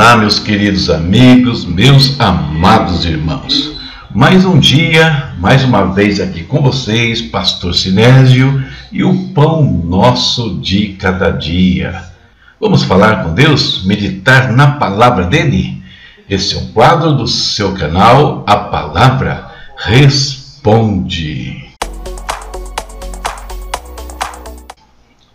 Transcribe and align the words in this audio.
Olá, 0.00 0.16
meus 0.16 0.38
queridos 0.38 0.88
amigos, 0.88 1.66
meus 1.66 2.18
amados 2.18 3.04
irmãos. 3.04 3.78
Mais 4.14 4.46
um 4.46 4.58
dia, 4.58 5.34
mais 5.38 5.62
uma 5.62 5.92
vez 5.92 6.18
aqui 6.20 6.42
com 6.42 6.62
vocês, 6.62 7.20
Pastor 7.20 7.74
Sinésio 7.74 8.64
e 8.90 9.04
o 9.04 9.28
pão 9.34 9.62
nosso 9.62 10.58
de 10.58 10.94
cada 10.94 11.30
dia. 11.30 12.02
Vamos 12.58 12.82
falar 12.82 13.24
com 13.24 13.34
Deus, 13.34 13.84
meditar 13.84 14.50
na 14.50 14.68
palavra 14.68 15.26
dele? 15.26 15.82
Esse 16.30 16.54
é 16.54 16.58
um 16.60 16.68
quadro 16.68 17.12
do 17.12 17.28
seu 17.28 17.74
canal, 17.74 18.42
A 18.46 18.56
Palavra 18.56 19.50
Responde. 19.76 21.62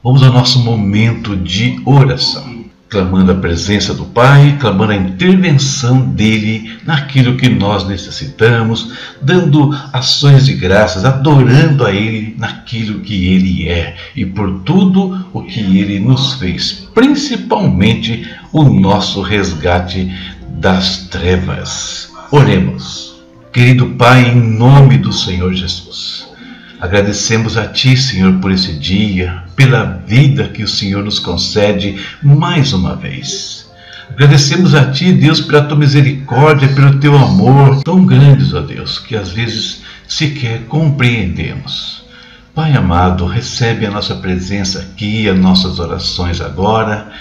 Vamos 0.03 0.23
ao 0.23 0.33
nosso 0.33 0.57
momento 0.63 1.37
de 1.37 1.79
oração 1.85 2.54
clamando 2.95 3.33
a 3.33 3.35
presença 3.35 3.93
do 3.93 4.05
Pai, 4.05 4.55
clamando 4.57 4.93
a 4.93 4.95
intervenção 4.95 5.99
dele 5.99 6.77
naquilo 6.85 7.35
que 7.35 7.49
nós 7.49 7.85
necessitamos, 7.85 8.93
dando 9.21 9.77
ações 9.91 10.45
de 10.45 10.53
graças, 10.53 11.03
adorando 11.03 11.85
a 11.85 11.91
Ele 11.91 12.37
naquilo 12.39 13.01
que 13.01 13.27
Ele 13.27 13.67
é 13.67 13.97
e 14.15 14.25
por 14.25 14.61
tudo 14.61 15.27
o 15.33 15.43
que 15.43 15.59
Ele 15.59 15.99
nos 15.99 16.35
fez, 16.35 16.87
principalmente 16.93 18.25
o 18.53 18.63
nosso 18.63 19.21
resgate 19.21 20.09
das 20.57 20.99
trevas. 21.07 22.13
Oremos. 22.31 23.21
Querido 23.51 23.87
Pai, 23.97 24.29
em 24.29 24.41
nome 24.41 24.97
do 24.97 25.11
Senhor 25.11 25.53
Jesus. 25.53 26.29
Agradecemos 26.79 27.57
a 27.57 27.67
Ti, 27.67 27.95
Senhor, 27.95 28.33
por 28.39 28.51
esse 28.51 28.73
dia, 28.73 29.43
pela 29.55 30.01
vida 30.05 30.49
que 30.49 30.63
o 30.63 30.67
Senhor 30.67 31.03
nos 31.03 31.19
concede 31.19 31.99
mais 32.21 32.73
uma 32.73 32.95
vez. 32.95 33.69
Agradecemos 34.09 34.75
a 34.75 34.91
Ti, 34.91 35.13
Deus, 35.13 35.41
pela 35.41 35.63
Tua 35.63 35.77
misericórdia, 35.77 36.67
pelo 36.69 36.99
Teu 36.99 37.17
amor 37.17 37.81
tão 37.83 38.05
grandes, 38.05 38.53
ó 38.53 38.61
Deus, 38.61 38.99
que 38.99 39.15
às 39.15 39.31
vezes 39.31 39.83
sequer 40.07 40.65
compreendemos. 40.67 42.05
Pai 42.53 42.73
amado, 42.73 43.25
recebe 43.25 43.85
a 43.85 43.91
nossa 43.91 44.15
presença 44.15 44.79
aqui, 44.79 45.27
as 45.27 45.37
nossas 45.37 45.79
orações 45.79 46.39
agora 46.39 47.11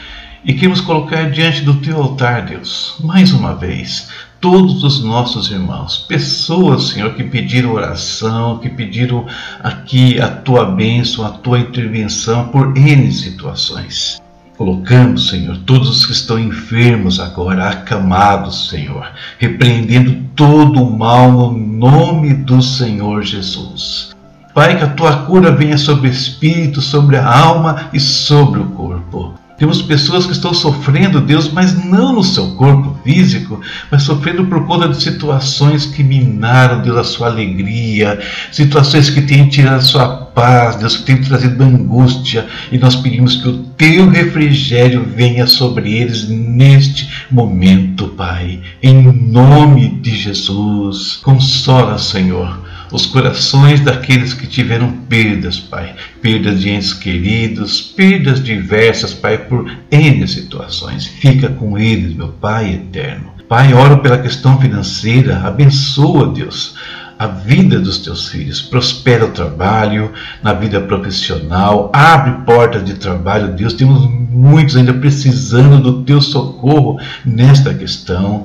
e 0.45 0.53
queremos 0.53 0.83
colocar 0.83 1.31
diante 1.31 1.63
do 1.63 1.81
Teu 1.81 1.97
altar, 1.97 2.45
Deus, 2.45 2.97
mais 3.03 3.33
uma 3.33 3.55
vez, 3.55 4.11
todos 4.45 4.85
os 4.85 5.03
nossos 5.03 5.51
irmãos, 5.51 5.97
pessoas, 5.97 6.89
Senhor, 6.89 7.15
que 7.15 7.25
pediram 7.25 7.73
oração, 7.73 8.59
que 8.59 8.69
pediram 8.69 9.25
aqui 9.63 10.21
a 10.21 10.29
tua 10.29 10.67
bênção, 10.67 11.25
a 11.25 11.31
tua 11.31 11.59
intervenção 11.59 12.49
por 12.49 12.77
N 12.77 13.11
situações. 13.11 14.21
Colocamos, 14.59 15.31
Senhor, 15.31 15.57
todos 15.65 15.89
os 15.89 16.05
que 16.05 16.13
estão 16.13 16.39
enfermos 16.39 17.19
agora, 17.19 17.71
acamados, 17.71 18.69
Senhor, 18.69 19.11
repreendendo 19.39 20.15
todo 20.37 20.83
o 20.83 20.99
mal 20.99 21.33
no 21.33 21.51
nome 21.51 22.35
do 22.35 22.61
Senhor 22.61 23.23
Jesus. 23.23 24.15
Pai, 24.53 24.77
que 24.77 24.85
a 24.85 24.91
tua 24.91 25.25
cura 25.25 25.51
venha 25.53 25.79
sobre 25.79 26.11
o 26.11 26.13
espírito, 26.13 26.83
sobre 26.83 27.17
a 27.17 27.27
alma 27.27 27.89
e 27.95 27.99
sobre 27.99 28.61
o 28.61 28.67
corpo. 28.67 29.34
Temos 29.65 29.81
pessoas 29.81 30.27
que 30.27 30.33
estão 30.33 30.53
sofrendo, 30.53 31.23
Deus, 31.23 31.51
mas 31.51 31.73
não 31.87 32.13
no 32.13 32.23
seu 32.23 32.49
corpo 32.49 32.99
físico, 33.03 33.63
mas 33.91 34.03
sofrendo 34.03 34.45
por 34.45 34.67
conta 34.67 34.91
de 34.91 35.03
situações 35.03 35.87
que 35.87 36.05
minaram, 36.05 36.83
Deus, 36.83 36.99
a 36.99 37.03
sua 37.03 37.29
alegria, 37.29 38.21
situações 38.53 39.09
que 39.09 39.23
têm 39.23 39.49
tirado 39.49 39.77
a 39.77 39.81
sua 39.81 40.07
paz, 40.07 40.77
Deus, 40.77 40.99
que 40.99 41.05
têm 41.05 41.23
trazido 41.23 41.65
angústia, 41.65 42.47
e 42.71 42.77
nós 42.77 42.95
pedimos 42.95 43.37
que 43.37 43.49
o 43.49 43.57
teu 43.75 44.07
refrigério 44.11 45.03
venha 45.17 45.47
sobre 45.47 45.95
eles 45.95 46.29
neste 46.29 47.09
momento, 47.31 48.09
Pai. 48.09 48.61
Em 48.83 49.03
nome 49.11 49.99
de 50.03 50.15
Jesus, 50.15 51.21
consola, 51.23 51.97
Senhor 51.97 52.74
os 52.95 53.07
corações 53.07 53.81
daqueles 53.81 54.33
que 54.33 54.47
tiveram 54.47 54.93
perdas, 55.09 55.59
Pai, 55.59 55.97
perdas 56.23 56.61
de 56.61 56.71
entes 56.71 56.93
queridos, 56.95 57.83
perdas 57.83 58.43
diversas, 58.43 59.13
Pai, 59.13 59.37
por 59.37 59.69
N 59.91 60.29
situações. 60.29 61.05
Fica 61.05 61.49
com 61.49 61.77
eles, 61.77 62.15
meu 62.15 62.29
Pai 62.29 62.75
eterno. 62.75 63.33
Pai, 63.49 63.75
oro 63.75 63.99
pela 63.99 64.19
questão 64.19 64.61
financeira, 64.61 65.39
abençoa, 65.39 66.33
Deus, 66.33 66.77
a 67.19 67.27
vida 67.27 67.81
dos 67.81 67.99
teus 67.99 68.29
filhos, 68.29 68.63
prospera 68.63 69.25
o 69.25 69.31
trabalho, 69.33 70.13
na 70.41 70.53
vida 70.53 70.81
profissional, 70.81 71.91
abre 71.93 72.45
portas 72.45 72.85
de 72.85 72.95
trabalho, 72.95 73.55
Deus. 73.55 73.75
Temos 73.75 74.09
muitos 74.31 74.77
ainda 74.77 74.95
precisando 74.95 75.83
do 75.83 76.05
teu 76.05 76.21
socorro 76.21 76.99
nesta 77.25 77.75
questão. 77.75 78.45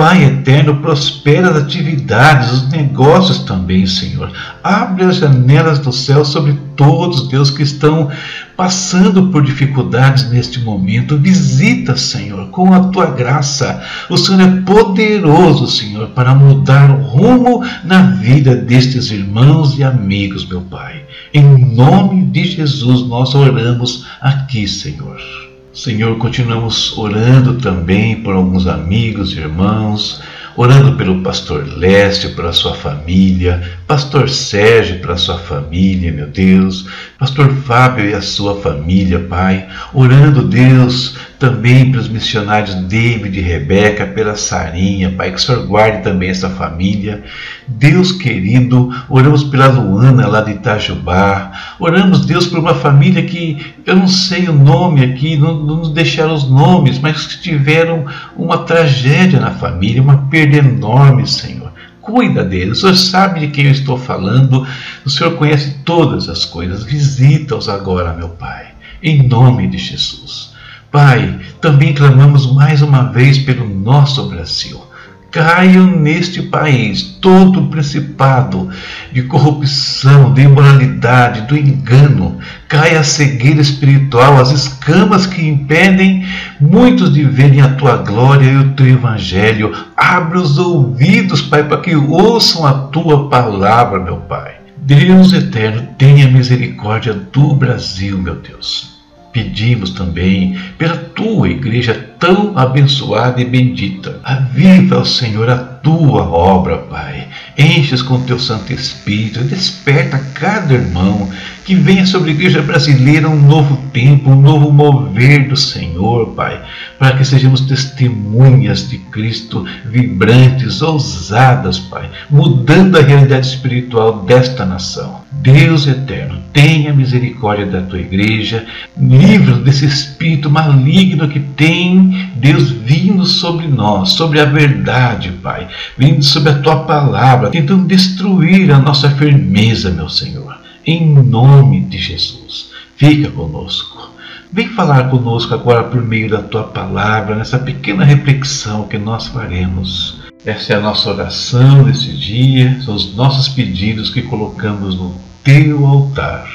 Pai 0.00 0.24
eterno, 0.24 0.76
prospera 0.76 1.50
as 1.50 1.56
atividades, 1.56 2.50
os 2.50 2.70
negócios 2.70 3.40
também, 3.40 3.84
Senhor. 3.86 4.32
Abre 4.64 5.04
as 5.04 5.16
janelas 5.16 5.78
do 5.78 5.92
céu 5.92 6.24
sobre 6.24 6.58
todos, 6.74 7.28
Deus, 7.28 7.50
que 7.50 7.62
estão 7.62 8.08
passando 8.56 9.26
por 9.26 9.44
dificuldades 9.44 10.30
neste 10.30 10.58
momento. 10.58 11.18
Visita, 11.18 11.98
Senhor, 11.98 12.48
com 12.48 12.72
a 12.72 12.88
tua 12.88 13.10
graça. 13.10 13.82
O 14.08 14.16
Senhor 14.16 14.40
é 14.40 14.60
poderoso, 14.62 15.66
Senhor, 15.66 16.08
para 16.08 16.34
mudar 16.34 16.90
o 16.90 17.02
rumo 17.02 17.62
na 17.84 18.00
vida 18.00 18.56
destes 18.56 19.10
irmãos 19.10 19.78
e 19.78 19.84
amigos, 19.84 20.48
meu 20.48 20.62
Pai. 20.62 21.04
Em 21.34 21.44
nome 21.74 22.22
de 22.22 22.44
Jesus 22.44 23.06
nós 23.06 23.34
oramos 23.34 24.06
aqui, 24.18 24.66
Senhor. 24.66 25.49
Senhor, 25.72 26.18
continuamos 26.18 26.98
orando 26.98 27.54
também 27.54 28.22
por 28.22 28.34
alguns 28.34 28.66
amigos, 28.66 29.36
irmãos, 29.36 30.20
orando 30.56 30.96
pelo 30.96 31.22
pastor 31.22 31.64
Lécio, 31.64 32.34
pela 32.34 32.52
sua 32.52 32.74
família, 32.74 33.62
pastor 33.86 34.28
Sérgio, 34.28 34.98
pela 34.98 35.16
sua 35.16 35.38
família, 35.38 36.10
meu 36.10 36.26
Deus, 36.26 36.88
pastor 37.16 37.54
Fábio 37.62 38.04
e 38.10 38.14
a 38.14 38.20
sua 38.20 38.60
família, 38.60 39.20
Pai, 39.20 39.68
orando, 39.94 40.42
Deus, 40.42 41.16
também 41.40 41.90
pelos 41.90 42.06
missionários 42.06 42.74
David 42.74 43.36
e 43.38 43.40
Rebeca, 43.40 44.06
pela 44.06 44.36
Sarinha, 44.36 45.10
Pai, 45.10 45.30
que 45.30 45.38
o 45.38 45.40
Senhor 45.40 45.66
guarde 45.66 46.02
também 46.02 46.28
essa 46.28 46.50
família. 46.50 47.24
Deus 47.66 48.12
querido, 48.12 48.94
oramos 49.08 49.42
pela 49.44 49.68
Luana 49.68 50.26
lá 50.26 50.42
de 50.42 50.50
Itajubá, 50.50 51.50
oramos, 51.80 52.26
Deus, 52.26 52.46
por 52.46 52.58
uma 52.58 52.74
família 52.74 53.22
que 53.22 53.74
eu 53.86 53.96
não 53.96 54.06
sei 54.06 54.50
o 54.50 54.52
nome 54.52 55.02
aqui, 55.02 55.34
não 55.34 55.54
nos 55.54 55.94
deixaram 55.94 56.34
os 56.34 56.48
nomes, 56.48 56.98
mas 56.98 57.26
que 57.26 57.40
tiveram 57.40 58.04
uma 58.36 58.58
tragédia 58.58 59.40
na 59.40 59.50
família, 59.50 60.02
uma 60.02 60.28
perda 60.28 60.58
enorme, 60.58 61.26
Senhor. 61.26 61.72
Cuida 62.02 62.44
deles, 62.44 62.78
o 62.78 62.80
Senhor 62.82 62.96
sabe 62.96 63.40
de 63.40 63.48
quem 63.48 63.64
eu 63.64 63.72
estou 63.72 63.96
falando, 63.96 64.66
o 65.06 65.08
Senhor 65.08 65.36
conhece 65.36 65.78
todas 65.86 66.28
as 66.28 66.44
coisas, 66.44 66.84
visita-os 66.84 67.66
agora, 67.66 68.12
meu 68.12 68.28
Pai, 68.28 68.72
em 69.02 69.26
nome 69.26 69.68
de 69.68 69.78
Jesus. 69.78 70.49
Pai, 70.90 71.38
também 71.60 71.94
clamamos 71.94 72.52
mais 72.52 72.82
uma 72.82 73.04
vez 73.12 73.38
pelo 73.38 73.68
nosso 73.68 74.28
Brasil. 74.28 74.82
Caiam 75.30 75.86
neste 75.86 76.42
país 76.42 77.00
todo 77.20 77.60
o 77.60 77.66
principado 77.68 78.68
de 79.12 79.22
corrupção, 79.22 80.34
de 80.34 80.42
imoralidade, 80.42 81.42
do 81.42 81.56
engano. 81.56 82.38
Caia 82.66 82.98
a 82.98 83.04
cegueira 83.04 83.60
espiritual, 83.60 84.40
as 84.40 84.50
escamas 84.50 85.26
que 85.26 85.46
impedem 85.46 86.26
muitos 86.60 87.14
de 87.14 87.22
verem 87.22 87.60
a 87.60 87.74
tua 87.74 87.98
glória 87.98 88.50
e 88.50 88.56
o 88.56 88.72
teu 88.72 88.88
evangelho. 88.88 89.72
Abre 89.96 90.38
os 90.38 90.58
ouvidos, 90.58 91.40
Pai, 91.40 91.62
para 91.62 91.80
que 91.80 91.94
ouçam 91.94 92.66
a 92.66 92.72
tua 92.72 93.28
palavra, 93.28 94.00
meu 94.00 94.16
Pai. 94.16 94.56
Deus 94.76 95.32
eterno, 95.32 95.86
tenha 95.96 96.26
misericórdia 96.26 97.14
do 97.14 97.54
Brasil, 97.54 98.18
meu 98.18 98.34
Deus. 98.34 98.89
Pedimos 99.32 99.90
também 99.90 100.58
pela 100.76 100.96
tua 100.96 101.48
igreja 101.48 101.94
tão 102.18 102.56
abençoada 102.58 103.40
e 103.40 103.44
bendita. 103.44 104.20
Aviva, 104.24 105.04
Senhor, 105.04 105.48
a 105.48 105.56
tua 105.82 106.22
obra, 106.22 106.78
Pai. 106.78 107.28
Enches 107.58 108.02
com 108.02 108.20
teu 108.22 108.38
Santo 108.38 108.72
Espírito, 108.72 109.44
desperta 109.44 110.18
cada 110.34 110.74
irmão 110.74 111.28
que 111.64 111.74
venha 111.74 112.06
sobre 112.06 112.30
a 112.30 112.34
igreja 112.34 112.62
brasileira 112.62 113.28
um 113.28 113.40
novo 113.40 113.76
tempo, 113.92 114.30
um 114.30 114.40
novo 114.40 114.72
mover 114.72 115.48
do 115.48 115.56
Senhor, 115.56 116.28
Pai, 116.34 116.60
para 116.98 117.16
que 117.16 117.24
sejamos 117.24 117.60
testemunhas 117.60 118.88
de 118.88 118.98
Cristo 118.98 119.64
vibrantes, 119.84 120.82
ousadas, 120.82 121.78
Pai, 121.78 122.10
mudando 122.28 122.98
a 122.98 123.02
realidade 123.02 123.46
espiritual 123.46 124.24
desta 124.24 124.64
nação. 124.64 125.20
Deus 125.30 125.86
eterno, 125.86 126.42
tenha 126.52 126.92
misericórdia 126.92 127.66
da 127.66 127.80
tua 127.82 128.00
igreja, 128.00 128.66
livra 128.98 129.54
desse 129.54 129.86
espírito 129.86 130.50
maligno 130.50 131.28
que 131.28 131.40
tem 131.40 132.30
Deus 132.34 132.70
vindo 132.70 133.24
sobre 133.24 133.66
nós, 133.66 134.10
sobre 134.10 134.40
a 134.40 134.44
verdade, 134.44 135.30
Pai, 135.42 135.68
vindo 135.96 136.22
sobre 136.24 136.50
a 136.50 136.58
tua 136.58 136.84
palavra, 136.84 137.50
tentando 137.50 137.86
destruir 137.86 138.70
a 138.70 138.78
nossa 138.78 139.10
firmeza, 139.10 139.90
meu 139.90 140.08
Senhor. 140.08 140.58
Em 140.86 141.14
nome 141.14 141.80
de 141.80 141.98
Jesus, 141.98 142.70
fica 142.96 143.30
conosco. 143.30 144.10
Vem 144.52 144.68
falar 144.68 145.08
conosco 145.10 145.54
agora 145.54 145.84
por 145.84 146.02
meio 146.02 146.28
da 146.28 146.42
tua 146.42 146.64
palavra, 146.64 147.36
nessa 147.36 147.58
pequena 147.58 148.04
reflexão 148.04 148.88
que 148.88 148.98
nós 148.98 149.28
faremos. 149.28 150.18
Essa 150.44 150.72
é 150.72 150.76
a 150.76 150.80
nossa 150.80 151.10
oração 151.10 151.84
desse 151.84 152.12
dia, 152.12 152.80
são 152.80 152.94
os 152.94 153.14
nossos 153.14 153.48
pedidos 153.48 154.10
que 154.10 154.22
colocamos 154.22 154.96
no 154.96 155.14
teu 155.44 155.86
altar. 155.86 156.48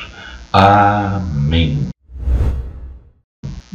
Amém. 0.51 1.94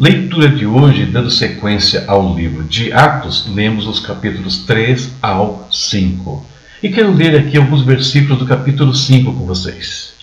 Leitura 0.00 0.49
de 0.49 0.64
hoje, 0.64 1.05
dando 1.05 1.31
sequência 1.31 2.05
ao 2.06 2.35
livro 2.35 2.64
de 2.64 2.91
Atos, 2.91 3.47
lemos 3.55 3.87
os 3.87 4.00
capítulos 4.00 4.61
3 4.61 5.17
ao 5.20 5.69
5. 5.70 6.47
E 6.82 6.88
quero 6.88 7.12
ler 7.12 7.38
aqui 7.38 7.58
alguns 7.58 7.82
versículos 7.82 8.38
do 8.38 8.47
capítulo 8.47 8.94
5 8.94 9.31
com 9.31 9.44
vocês. 9.44 10.14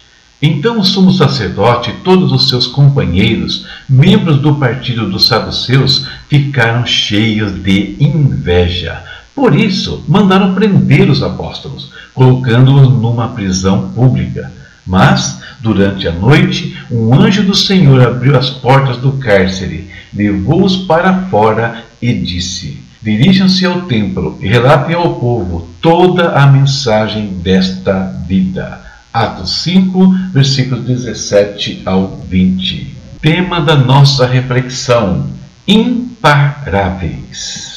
Então 0.41 0.79
o 0.79 0.83
sumo 0.83 1.11
sacerdote 1.13 1.91
e 1.91 2.03
todos 2.03 2.31
os 2.31 2.49
seus 2.49 2.65
companheiros, 2.65 3.67
membros 3.87 4.41
do 4.41 4.55
partido 4.55 5.11
dos 5.11 5.27
saduceus, 5.27 6.07
ficaram 6.27 6.83
cheios 6.83 7.53
de 7.61 7.97
inveja. 7.99 9.03
Por 9.35 9.55
isso, 9.55 10.03
mandaram 10.07 10.55
prender 10.55 11.07
os 11.07 11.21
apóstolos, 11.21 11.91
colocando-os 12.15 12.89
numa 12.89 13.27
prisão 13.27 13.91
pública. 13.91 14.51
Mas, 14.87 15.39
durante 15.59 16.07
a 16.07 16.11
noite, 16.11 16.77
um 16.89 17.13
anjo 17.13 17.43
do 17.43 17.55
Senhor 17.55 18.01
abriu 18.01 18.37
as 18.37 18.49
portas 18.49 18.97
do 18.97 19.13
cárcere, 19.13 19.89
levou-os 20.13 20.77
para 20.77 21.27
fora 21.29 21.83
e 22.01 22.13
disse: 22.13 22.81
Dirijam-se 23.01 23.65
ao 23.65 23.81
templo 23.83 24.37
e 24.41 24.47
relatem 24.47 24.95
ao 24.95 25.15
povo 25.15 25.67
toda 25.81 26.31
a 26.31 26.47
mensagem 26.47 27.27
desta 27.41 28.13
vida. 28.27 28.81
Atos 29.13 29.63
5, 29.63 30.15
versículos 30.33 30.83
17 30.85 31.83
ao 31.85 32.17
20. 32.29 32.95
Tema 33.21 33.61
da 33.61 33.75
nossa 33.75 34.27
reflexão: 34.27 35.27
Imparáveis. 35.67 37.75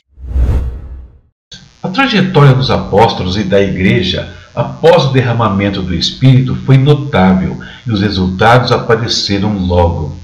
A 1.82 1.88
trajetória 1.88 2.52
dos 2.52 2.70
apóstolos 2.70 3.38
e 3.38 3.42
da 3.42 3.60
igreja 3.60 4.28
após 4.60 5.04
o 5.04 5.12
derramamento 5.12 5.82
do 5.82 5.94
Espírito 5.94 6.56
foi 6.66 6.76
notável 6.76 7.58
e 7.86 7.90
os 7.90 8.00
resultados 8.00 8.70
apareceram 8.70 9.58
logo 9.58 10.20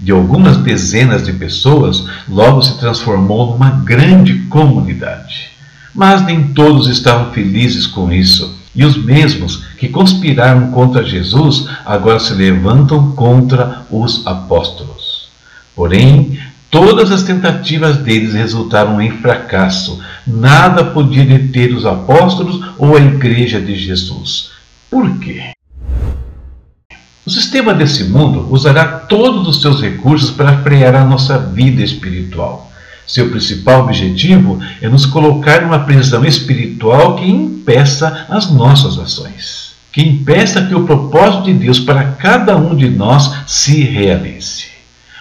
de 0.00 0.12
algumas 0.12 0.56
dezenas 0.56 1.24
de 1.24 1.32
pessoas, 1.32 2.06
logo 2.26 2.62
se 2.62 2.78
transformou 2.78 3.52
numa 3.52 3.70
grande 3.70 4.34
comunidade. 4.48 5.50
Mas 5.94 6.22
nem 6.22 6.48
todos 6.54 6.88
estavam 6.88 7.32
felizes 7.32 7.86
com 7.86 8.10
isso, 8.10 8.58
e 8.74 8.84
os 8.84 8.96
mesmos 8.96 9.64
que 9.78 9.88
conspiraram 9.88 10.70
contra 10.70 11.04
Jesus 11.04 11.68
agora 11.84 12.18
se 12.18 12.32
levantam 12.32 13.12
contra 13.12 13.82
os 13.90 14.26
apóstolos. 14.26 15.28
Porém, 15.74 16.38
todas 16.70 17.10
as 17.10 17.22
tentativas 17.24 17.98
deles 17.98 18.32
resultaram 18.32 19.00
em 19.02 19.10
fracasso. 19.18 20.00
Nada 20.26 20.84
podia 20.84 21.24
deter 21.24 21.74
os 21.74 21.84
apóstolos 21.84 22.64
ou 22.78 22.96
a 22.96 23.00
igreja 23.00 23.60
de 23.60 23.74
Jesus. 23.74 24.52
Por 24.88 25.18
quê? 25.18 25.52
O 27.26 27.30
sistema 27.30 27.74
desse 27.74 28.04
mundo 28.04 28.48
usará 28.50 28.84
todos 28.86 29.46
os 29.46 29.60
seus 29.60 29.80
recursos 29.80 30.30
para 30.30 30.62
frear 30.62 30.94
a 30.94 31.04
nossa 31.04 31.38
vida 31.38 31.82
espiritual. 31.82 32.70
Seu 33.06 33.28
principal 33.28 33.82
objetivo 33.82 34.60
é 34.80 34.88
nos 34.88 35.04
colocar 35.04 35.62
numa 35.62 35.80
prisão 35.80 36.24
espiritual 36.24 37.16
que 37.16 37.28
impeça 37.28 38.26
as 38.28 38.50
nossas 38.50 38.98
ações, 38.98 39.74
que 39.92 40.00
impeça 40.00 40.62
que 40.62 40.74
o 40.74 40.86
propósito 40.86 41.44
de 41.44 41.54
Deus 41.54 41.80
para 41.80 42.04
cada 42.12 42.56
um 42.56 42.74
de 42.76 42.88
nós 42.88 43.32
se 43.46 43.82
realize. 43.82 44.69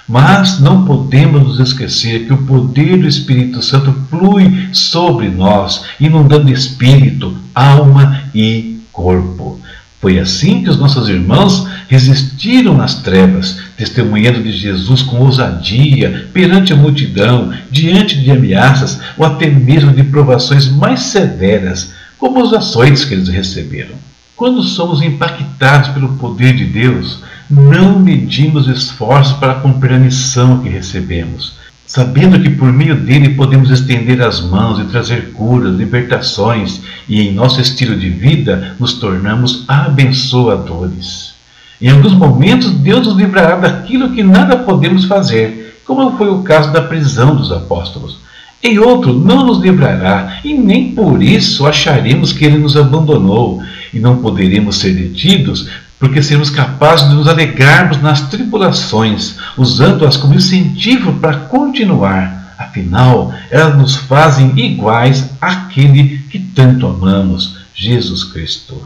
Mas 0.10 0.60
não 0.60 0.86
podemos 0.86 1.44
nos 1.44 1.60
esquecer 1.60 2.26
que 2.26 2.34
o 2.34 2.44
poder 2.46 2.98
do 2.98 3.08
Espírito 3.08 3.62
Santo 3.62 3.94
flui 4.10 4.70
sobre 4.74 5.30
nós, 5.30 5.86
inundando 6.00 6.52
espírito, 6.52 7.38
alma 7.54 8.24
e 8.34 8.80
corpo. 8.92 9.62
Foi 10.02 10.18
assim 10.18 10.64
que 10.64 10.70
os 10.70 10.80
nossos 10.80 11.08
irmãos 11.10 11.68
resistiram 11.88 12.76
nas 12.76 12.96
trevas, 12.96 13.60
testemunhando 13.78 14.42
de 14.42 14.52
Jesus 14.52 15.04
com 15.04 15.18
ousadia 15.18 16.28
perante 16.34 16.74
a 16.74 16.76
multidão, 16.76 17.54
diante 17.70 18.20
de 18.20 18.32
ameaças 18.32 19.00
ou 19.16 19.28
até 19.28 19.48
mesmo 19.48 19.94
de 19.94 20.04
provações 20.04 20.68
mais 20.68 21.02
severas, 21.02 21.94
como 22.18 22.42
os 22.42 22.52
açoites 22.52 23.06
que 23.06 23.14
eles 23.14 23.30
receberam. 23.30 24.09
Quando 24.39 24.63
somos 24.63 25.01
impactados 25.01 25.89
pelo 25.89 26.15
poder 26.15 26.56
de 26.56 26.63
Deus, 26.63 27.21
não 27.50 28.00
medimos 28.00 28.69
esforços 28.69 29.33
para 29.33 29.56
cumprir 29.56 29.91
a 29.91 30.00
missão 30.00 30.59
que 30.59 30.69
recebemos 30.69 31.59
sabendo 31.89 32.39
que 32.39 32.51
por 32.51 32.71
meio 32.71 32.95
dele 32.95 33.30
podemos 33.30 33.71
estender 33.71 34.21
as 34.21 34.39
mãos 34.41 34.80
e 34.80 34.83
trazer 34.83 35.31
curas, 35.33 35.75
libertações, 35.75 36.81
e 37.07 37.19
em 37.19 37.33
nosso 37.33 37.59
estilo 37.59 37.97
de 37.97 38.09
vida 38.09 38.75
nos 38.80 38.94
tornamos 38.94 39.65
abençoadores. 39.68 41.33
Em 41.81 41.89
alguns 41.89 42.13
momentos, 42.13 42.69
Deus 42.69 43.07
nos 43.07 43.18
livrará 43.18 43.56
daquilo 43.56 44.12
que 44.12 44.21
nada 44.21 44.56
podemos 44.57 45.06
fazer, 45.06 45.81
como 45.83 46.15
foi 46.15 46.30
o 46.30 46.44
caso 46.44 46.71
da 46.71 46.83
prisão 46.83 47.36
dos 47.36 47.51
apóstolos. 47.51 48.19
Em 48.62 48.77
outro, 48.77 49.12
não 49.12 49.47
nos 49.47 49.57
livrará, 49.57 50.41
e 50.44 50.53
nem 50.53 50.91
por 50.91 51.24
isso 51.24 51.65
acharemos 51.65 52.31
que 52.31 52.45
ele 52.45 52.59
nos 52.59 52.77
abandonou, 52.77 53.63
e 53.94 54.00
não 54.00 54.18
poderemos 54.18 54.77
ser 54.77 54.94
detidos, 54.94 55.69
porque 56.00 56.24
seremos 56.24 56.50
capazes 56.50 57.09
de 57.09 57.15
nos 57.15 57.27
alegrarmos 57.27 58.01
nas 58.01 58.21
tribulações, 58.30 59.38
usando-as 59.57 60.15
como 60.15 60.33
incentivo 60.33 61.13
para 61.13 61.36
continuar. 61.36 62.56
Afinal, 62.57 63.33
elas 63.50 63.77
nos 63.77 63.95
fazem 63.95 64.57
iguais 64.59 65.30
àquele 65.39 66.19
que 66.30 66.39
tanto 66.39 66.88
amamos, 66.88 67.57
Jesus 67.74 68.24
Cristo. 68.24 68.81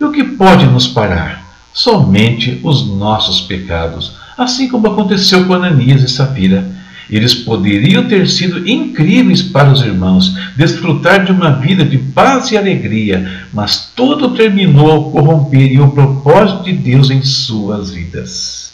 E 0.00 0.04
o 0.04 0.12
que 0.12 0.22
pode 0.22 0.66
nos 0.66 0.86
parar? 0.86 1.44
Somente 1.72 2.60
os 2.62 2.86
nossos 2.86 3.40
pecados, 3.40 4.16
assim 4.36 4.68
como 4.68 4.86
aconteceu 4.86 5.44
com 5.46 5.54
Ananias 5.54 6.02
e 6.02 6.08
Safira. 6.08 6.75
Eles 7.08 7.34
poderiam 7.34 8.08
ter 8.08 8.28
sido 8.28 8.68
incríveis 8.68 9.42
para 9.42 9.70
os 9.70 9.80
irmãos, 9.82 10.34
desfrutar 10.56 11.24
de 11.24 11.32
uma 11.32 11.50
vida 11.50 11.84
de 11.84 11.98
paz 11.98 12.50
e 12.50 12.56
alegria, 12.56 13.44
mas 13.52 13.92
tudo 13.94 14.34
terminou 14.34 14.90
ao 14.90 15.46
o 15.82 15.90
propósito 15.90 16.64
de 16.64 16.72
Deus 16.72 17.10
em 17.10 17.22
suas 17.22 17.90
vidas. 17.90 18.72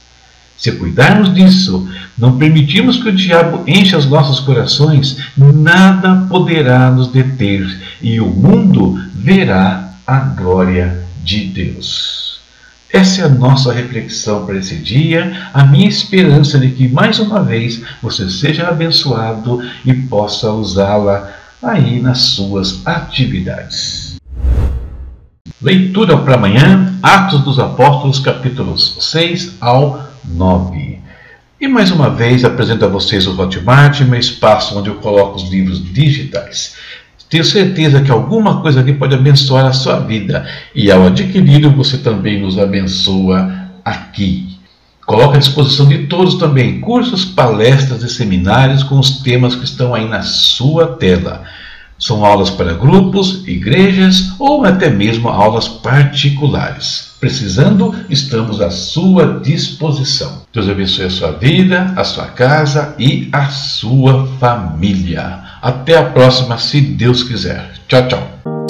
Se 0.56 0.70
cuidarmos 0.72 1.34
disso, 1.34 1.88
não 2.16 2.38
permitirmos 2.38 3.02
que 3.02 3.08
o 3.08 3.12
diabo 3.12 3.64
encha 3.66 3.98
os 3.98 4.06
nossos 4.06 4.38
corações, 4.38 5.18
nada 5.36 6.26
poderá 6.28 6.88
nos 6.90 7.08
deter 7.08 7.66
e 8.00 8.20
o 8.20 8.28
mundo 8.28 8.96
verá 9.12 9.92
a 10.06 10.20
glória 10.20 11.04
de 11.24 11.46
Deus. 11.46 12.31
Essa 12.92 13.22
é 13.22 13.24
a 13.24 13.28
nossa 13.28 13.72
reflexão 13.72 14.44
para 14.44 14.58
esse 14.58 14.76
dia, 14.76 15.48
a 15.54 15.64
minha 15.64 15.88
esperança 15.88 16.58
de 16.58 16.68
que 16.72 16.86
mais 16.88 17.18
uma 17.18 17.42
vez 17.42 17.82
você 18.02 18.28
seja 18.28 18.68
abençoado 18.68 19.62
e 19.82 19.94
possa 19.94 20.52
usá-la 20.52 21.32
aí 21.62 22.02
nas 22.02 22.18
suas 22.18 22.86
atividades. 22.86 24.16
Leitura 25.62 26.18
para 26.18 26.34
amanhã, 26.34 26.94
Atos 27.02 27.40
dos 27.40 27.58
Apóstolos, 27.58 28.18
capítulos 28.18 28.98
6 29.00 29.54
ao 29.58 30.06
9. 30.22 31.00
E 31.58 31.68
mais 31.68 31.90
uma 31.90 32.10
vez 32.10 32.44
apresento 32.44 32.84
a 32.84 32.88
vocês 32.88 33.26
o 33.26 33.40
Hotmart, 33.40 34.02
meu 34.02 34.20
espaço 34.20 34.78
onde 34.78 34.90
eu 34.90 34.96
coloco 34.96 35.36
os 35.36 35.48
livros 35.48 35.82
digitais. 35.82 36.74
Tenho 37.32 37.46
certeza 37.46 38.02
que 38.02 38.10
alguma 38.10 38.60
coisa 38.60 38.82
aqui 38.82 38.92
pode 38.92 39.14
abençoar 39.14 39.64
a 39.64 39.72
sua 39.72 39.98
vida. 40.00 40.46
E 40.74 40.92
ao 40.92 41.06
adquirir, 41.06 41.66
você 41.66 41.96
também 41.96 42.38
nos 42.38 42.58
abençoa 42.58 43.50
aqui. 43.82 44.58
Coloco 45.06 45.36
à 45.36 45.38
disposição 45.38 45.88
de 45.88 46.08
todos 46.08 46.34
também 46.34 46.78
cursos, 46.78 47.24
palestras 47.24 48.02
e 48.02 48.10
seminários 48.10 48.82
com 48.82 48.98
os 48.98 49.22
temas 49.22 49.54
que 49.54 49.64
estão 49.64 49.94
aí 49.94 50.06
na 50.06 50.20
sua 50.20 50.88
tela. 50.88 51.42
São 51.98 52.22
aulas 52.22 52.50
para 52.50 52.74
grupos, 52.74 53.48
igrejas 53.48 54.34
ou 54.38 54.66
até 54.66 54.90
mesmo 54.90 55.30
aulas 55.30 55.66
particulares. 55.66 57.11
Precisando, 57.22 57.94
estamos 58.10 58.60
à 58.60 58.68
sua 58.68 59.38
disposição. 59.38 60.42
Deus 60.52 60.68
abençoe 60.68 61.04
a 61.04 61.10
sua 61.10 61.30
vida, 61.30 61.94
a 61.96 62.02
sua 62.02 62.26
casa 62.26 62.96
e 62.98 63.28
a 63.30 63.46
sua 63.46 64.26
família. 64.40 65.38
Até 65.62 65.96
a 65.96 66.02
próxima, 66.02 66.58
se 66.58 66.80
Deus 66.80 67.22
quiser. 67.22 67.74
Tchau, 67.86 68.08
tchau. 68.08 68.61